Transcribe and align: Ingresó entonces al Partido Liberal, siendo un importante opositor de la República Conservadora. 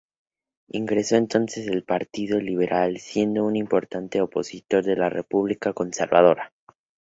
Ingresó 0.71 1.15
entonces 1.15 1.69
al 1.69 1.83
Partido 1.83 2.39
Liberal, 2.39 2.97
siendo 2.97 3.45
un 3.45 3.55
importante 3.55 4.19
opositor 4.19 4.83
de 4.83 4.95
la 4.95 5.09
República 5.11 5.73
Conservadora. 5.73 6.51